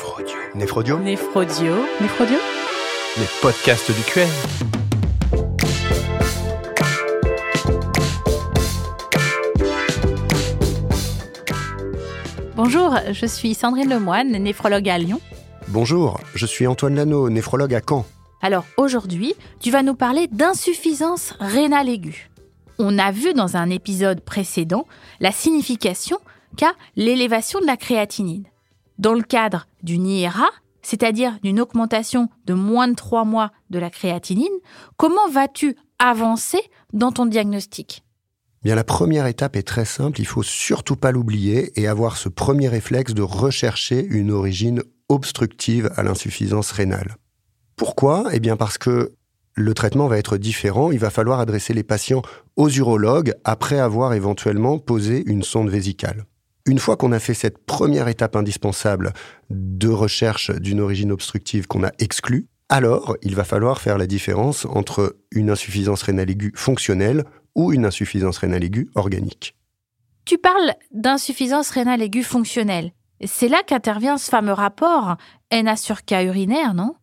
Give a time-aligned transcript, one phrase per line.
[0.00, 0.36] Néphrodio.
[0.54, 0.98] Néphrodio.
[0.98, 1.74] Néphrodio.
[2.00, 2.38] Néphrodio.
[3.18, 4.26] Les podcasts du QN.
[12.56, 15.20] Bonjour, je suis Sandrine Lemoine, néphrologue à Lyon.
[15.68, 18.06] Bonjour, je suis Antoine Lano, néphrologue à Caen.
[18.40, 22.30] Alors aujourd'hui, tu vas nous parler d'insuffisance rénale aiguë.
[22.78, 24.86] On a vu dans un épisode précédent
[25.20, 26.18] la signification
[26.56, 28.44] qu'a l'élévation de la créatinine.
[29.00, 30.50] Dans le cadre d'une IRA,
[30.82, 34.52] c'est-à-dire d'une augmentation de moins de 3 mois de la créatinine,
[34.98, 36.60] comment vas-tu avancer
[36.92, 38.04] dans ton diagnostic?
[38.62, 42.28] Bien, la première étape est très simple, il faut surtout pas l'oublier et avoir ce
[42.28, 47.16] premier réflexe de rechercher une origine obstructive à l'insuffisance rénale.
[47.76, 48.26] Pourquoi?
[48.34, 49.14] Eh bien parce que
[49.54, 52.20] le traitement va être différent, il va falloir adresser les patients
[52.56, 56.26] aux urologues après avoir éventuellement posé une sonde vésicale.
[56.70, 59.12] Une fois qu'on a fait cette première étape indispensable
[59.50, 64.66] de recherche d'une origine obstructive qu'on a exclue, alors il va falloir faire la différence
[64.66, 67.24] entre une insuffisance rénale aiguë fonctionnelle
[67.56, 69.56] ou une insuffisance rénale aiguë organique.
[70.26, 72.92] Tu parles d'insuffisance rénale aiguë fonctionnelle.
[73.24, 75.16] C'est là qu'intervient ce fameux rapport
[75.52, 76.94] NA sur K urinaire, non?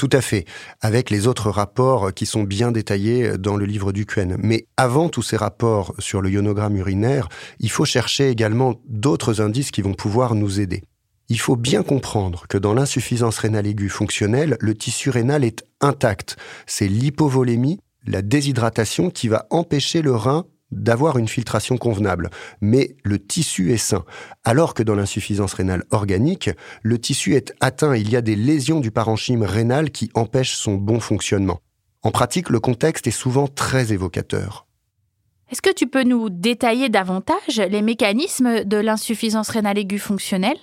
[0.00, 0.46] Tout à fait,
[0.80, 4.38] avec les autres rapports qui sont bien détaillés dans le livre du QN.
[4.38, 9.70] Mais avant tous ces rapports sur le ionogramme urinaire, il faut chercher également d'autres indices
[9.70, 10.84] qui vont pouvoir nous aider.
[11.28, 16.38] Il faut bien comprendre que dans l'insuffisance rénale aiguë fonctionnelle, le tissu rénal est intact.
[16.66, 23.18] C'est l'hypovolémie, la déshydratation qui va empêcher le rein d'avoir une filtration convenable, mais le
[23.18, 24.04] tissu est sain.
[24.44, 26.50] Alors que dans l'insuffisance rénale organique,
[26.82, 30.74] le tissu est atteint, il y a des lésions du parenchyme rénal qui empêchent son
[30.74, 31.60] bon fonctionnement.
[32.02, 34.66] En pratique, le contexte est souvent très évocateur.
[35.50, 40.58] Est-ce que tu peux nous détailler davantage les mécanismes de l'insuffisance rénale aiguë fonctionnelle?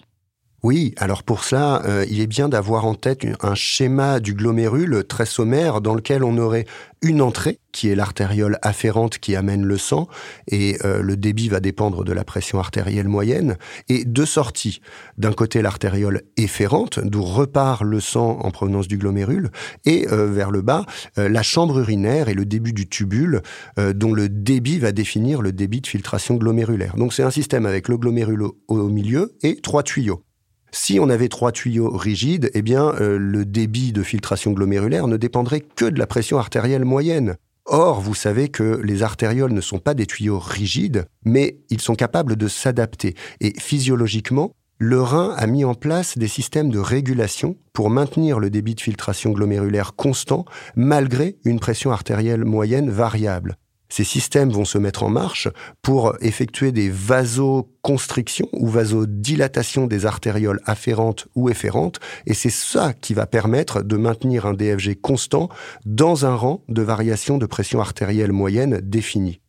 [0.64, 5.04] Oui, alors pour ça, euh, il est bien d'avoir en tête un schéma du glomérule
[5.08, 6.66] très sommaire dans lequel on aurait
[7.04, 10.08] une entrée qui est l'artériole afférente qui amène le sang
[10.48, 13.58] et euh, le débit va dépendre de la pression artérielle moyenne
[13.88, 14.82] et deux sorties.
[15.20, 19.52] D'un côté l'artériole efférente d'où repart le sang en provenance du glomérule
[19.86, 23.42] et euh, vers le bas la chambre urinaire et le début du tubule
[23.78, 26.96] dont le débit va définir le débit de filtration glomérulaire.
[26.98, 30.27] Donc c'est un système avec le glomérule au milieu et trois tuyaux.
[30.72, 35.18] Si on avait trois tuyaux rigides, eh bien, euh, le débit de filtration glomérulaire ne
[35.18, 37.36] dépendrait que de la pression artérielle moyenne.
[37.66, 41.96] Or, vous savez que les artérioles ne sont pas des tuyaux rigides, mais ils sont
[41.96, 43.16] capables de s'adapter.
[43.42, 48.50] Et physiologiquement, le rein a mis en place des systèmes de régulation pour maintenir le
[48.50, 50.46] débit de filtration glomérulaire constant
[50.76, 53.58] malgré une pression artérielle moyenne variable.
[53.90, 55.48] Ces systèmes vont se mettre en marche
[55.82, 63.14] pour effectuer des vasoconstrictions ou vasodilatations des artérioles afférentes ou efférentes, et c'est ça qui
[63.14, 65.50] va permettre de maintenir un DFG constant
[65.86, 69.40] dans un rang de variation de pression artérielle moyenne définie.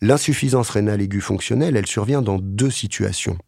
[0.00, 3.38] L'insuffisance rénale aiguë fonctionnelle, elle survient dans deux situations.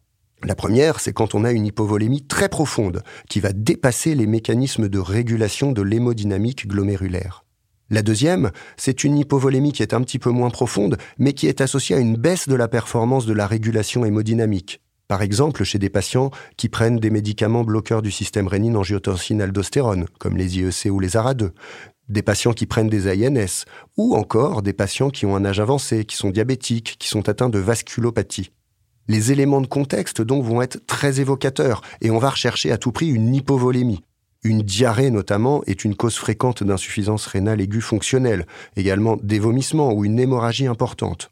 [0.43, 4.89] La première, c'est quand on a une hypovolémie très profonde, qui va dépasser les mécanismes
[4.89, 7.44] de régulation de l'hémodynamique glomérulaire.
[7.91, 11.61] La deuxième, c'est une hypovolémie qui est un petit peu moins profonde, mais qui est
[11.61, 14.81] associée à une baisse de la performance de la régulation hémodynamique.
[15.07, 20.57] Par exemple, chez des patients qui prennent des médicaments bloqueurs du système rénine-angiotensine-aldostérone, comme les
[20.57, 21.51] IEC ou les ARA2,
[22.09, 23.65] des patients qui prennent des AINS,
[23.97, 27.49] ou encore des patients qui ont un âge avancé, qui sont diabétiques, qui sont atteints
[27.49, 28.51] de vasculopathie.
[29.07, 32.91] Les éléments de contexte donc vont être très évocateurs, et on va rechercher à tout
[32.91, 34.03] prix une hypovolémie.
[34.45, 38.45] Une diarrhée notamment est une cause fréquente d'insuffisance rénale aiguë fonctionnelle,
[38.75, 41.31] également des vomissements ou une hémorragie importante.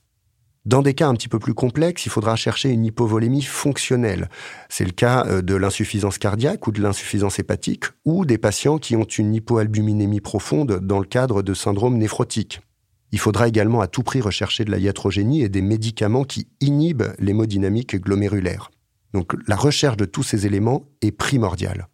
[0.66, 4.30] Dans des cas un petit peu plus complexes, il faudra chercher une hypovolémie fonctionnelle.
[4.68, 8.96] C'est le cas euh, de l'insuffisance cardiaque ou de l'insuffisance hépatique ou des patients qui
[8.96, 12.62] ont une hypoalbuminémie profonde dans le cadre de syndrome néphrotique.
[13.12, 17.14] Il faudra également à tout prix rechercher de la iatrogénie et des médicaments qui inhibent
[17.20, 18.72] l'hémodynamique glomérulaire.
[19.14, 21.90] Donc la recherche de tous ces éléments est primordiale.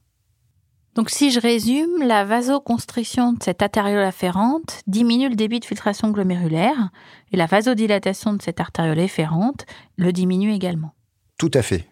[1.00, 6.12] Donc si je résume, la vasoconstriction de cette artériole afférente diminue le débit de filtration
[6.12, 6.90] glomérulaire
[7.31, 9.66] et la vasodilatation de cette artériole efférente
[9.96, 10.94] le diminue également.
[11.38, 11.88] Tout à fait.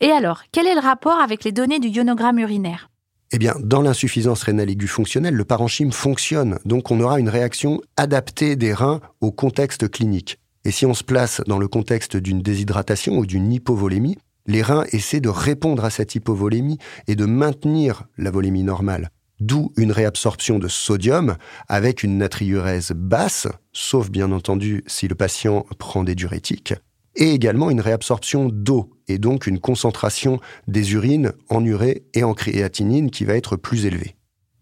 [0.00, 2.90] Et alors, quel est le rapport avec les données du ionogramme urinaire?
[3.30, 7.80] Eh bien, dans l'insuffisance rénale aiguë fonctionnelle, le parenchyme fonctionne, donc on aura une réaction
[7.96, 10.40] adaptée des reins au contexte clinique.
[10.64, 14.84] Et si on se place dans le contexte d'une déshydratation ou d'une hypovolémie, les reins
[14.92, 19.10] essaient de répondre à cette hypovolémie et de maintenir la volémie normale.
[19.40, 25.64] D'où une réabsorption de sodium avec une natriurèse basse, sauf bien entendu si le patient
[25.78, 26.74] prend des diurétiques.
[27.16, 30.38] et également une réabsorption d'eau et donc une concentration
[30.68, 34.14] des urines en urée et en créatinine qui va être plus élevée.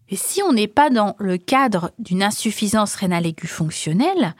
[0.09, 4.33] Et si on n'est pas dans le cadre d'une insuffisance rénale aiguë fonctionnelle,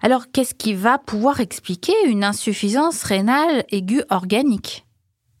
[0.00, 4.86] alors qu'est-ce qui va pouvoir expliquer une insuffisance rénale aiguë organique?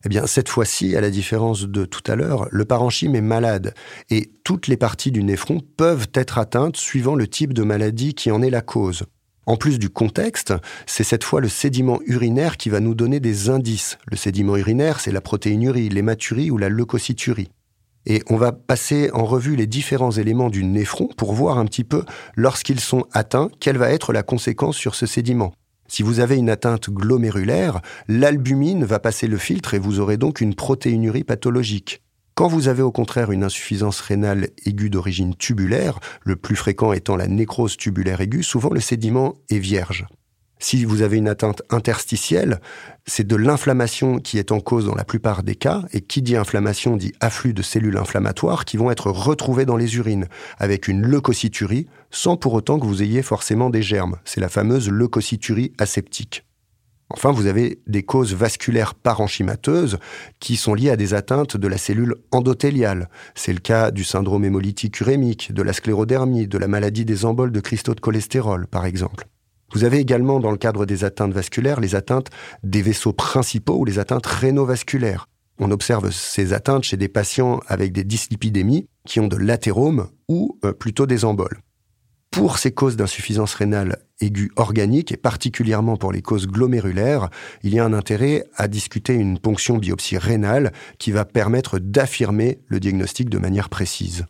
[0.04, 3.74] Eh bien, cette fois-ci, à la différence de tout à l'heure, le parenchyme est malade
[4.08, 8.30] et toutes les parties du néphron peuvent être atteintes suivant le type de maladie qui
[8.30, 9.04] en est la cause.
[9.46, 10.54] En plus du contexte,
[10.86, 13.98] c'est cette fois le sédiment urinaire qui va nous donner des indices.
[14.06, 17.50] Le sédiment urinaire, c'est la protéinurie, l'hématurie ou la leucocyturie.
[18.06, 21.84] Et on va passer en revue les différents éléments du néphron pour voir un petit
[21.84, 22.04] peu,
[22.34, 25.52] lorsqu'ils sont atteints, quelle va être la conséquence sur ce sédiment.
[25.86, 30.40] Si vous avez une atteinte glomérulaire, l'albumine va passer le filtre et vous aurez donc
[30.40, 32.00] une protéinurie pathologique.
[32.36, 37.16] Quand vous avez au contraire une insuffisance rénale aiguë d'origine tubulaire, le plus fréquent étant
[37.16, 40.06] la nécrose tubulaire aiguë, souvent le sédiment est vierge.
[40.62, 42.60] Si vous avez une atteinte interstitielle,
[43.06, 46.36] c'est de l'inflammation qui est en cause dans la plupart des cas, et qui dit
[46.36, 50.26] inflammation dit afflux de cellules inflammatoires qui vont être retrouvées dans les urines,
[50.58, 54.16] avec une leucocyturie, sans pour autant que vous ayez forcément des germes.
[54.26, 56.44] C'est la fameuse leucocyturie aseptique.
[57.08, 59.98] Enfin, vous avez des causes vasculaires parenchymateuses
[60.40, 63.08] qui sont liées à des atteintes de la cellule endothéliale.
[63.34, 67.50] C'est le cas du syndrome hémolytique urémique, de la sclérodermie, de la maladie des emboles
[67.50, 69.26] de cristaux de cholestérol, par exemple.
[69.72, 72.30] Vous avez également, dans le cadre des atteintes vasculaires, les atteintes
[72.62, 75.26] des vaisseaux principaux ou les atteintes rénovasculaires.
[75.58, 80.58] On observe ces atteintes chez des patients avec des dyslipidémies qui ont de l'athérome ou
[80.64, 81.60] euh, plutôt des emboles.
[82.30, 87.28] Pour ces causes d'insuffisance rénale aiguë organique et particulièrement pour les causes glomérulaires,
[87.62, 92.60] il y a un intérêt à discuter une ponction biopsie rénale qui va permettre d'affirmer
[92.68, 94.26] le diagnostic de manière précise.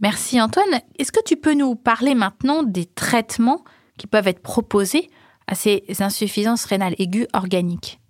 [0.00, 0.80] Merci Antoine.
[0.98, 3.64] Est-ce que tu peux nous parler maintenant des traitements
[3.98, 5.10] qui peuvent être proposés
[5.46, 8.00] à ces insuffisances rénales aiguës organiques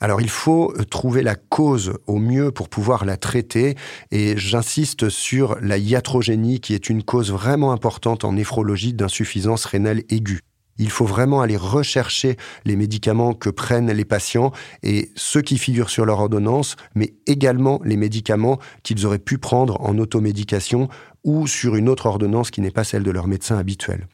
[0.00, 3.74] alors il faut euh, trouver la cause au mieux pour pouvoir la traiter
[4.10, 10.02] et j'insiste sur la iatrogénie qui est une cause vraiment importante en néphrologie d'insuffisance rénale
[10.08, 10.40] aiguë.
[10.80, 14.52] Il faut vraiment aller rechercher les médicaments que prennent les patients
[14.84, 19.80] et ceux qui figurent sur leur ordonnance, mais également les médicaments qu'ils auraient pu prendre
[19.80, 20.88] en automédication
[21.24, 24.06] ou sur une autre ordonnance qui n'est pas celle de leur médecin habituel.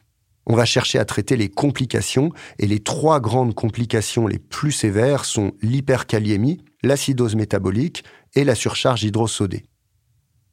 [0.47, 5.25] On va chercher à traiter les complications et les trois grandes complications les plus sévères
[5.25, 8.03] sont l'hyperkaliémie, l'acidose métabolique
[8.35, 9.65] et la surcharge hydrosodée.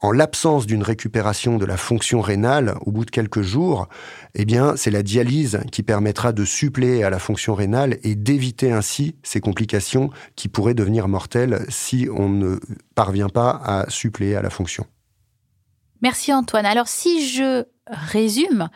[0.03, 3.89] En l'absence d'une récupération de la fonction rénale au bout de quelques jours,
[4.35, 8.73] eh bien, c'est la dialyse qui permettra de suppléer à la fonction rénale et d'éviter
[8.73, 12.59] ainsi ces complications qui pourraient devenir mortelles si on ne
[12.97, 14.87] parvient pas à suppléer à la fonction.
[16.01, 16.67] Merci Antoine.
[16.67, 18.71] Alors si je résume,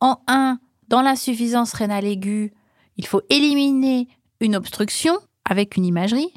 [0.00, 0.58] en 1,
[0.88, 2.52] dans l'insuffisance rénale aiguë,
[2.96, 4.08] il faut éliminer
[4.40, 6.32] une obstruction avec une imagerie.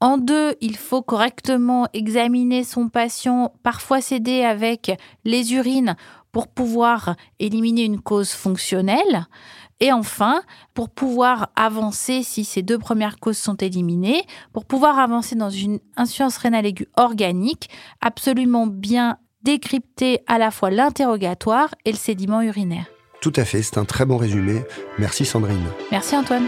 [0.00, 4.92] En deux, il faut correctement examiner son patient, parfois s'aider avec
[5.24, 5.96] les urines
[6.32, 9.26] pour pouvoir éliminer une cause fonctionnelle.
[9.80, 10.42] Et enfin,
[10.74, 14.22] pour pouvoir avancer, si ces deux premières causes sont éliminées,
[14.52, 17.68] pour pouvoir avancer dans une insuffisance rénale aiguë organique,
[18.00, 22.86] absolument bien décrypter à la fois l'interrogatoire et le sédiment urinaire.
[23.26, 24.62] Tout à fait, c'est un très bon résumé.
[25.00, 25.66] Merci Sandrine.
[25.90, 26.46] Merci Antoine.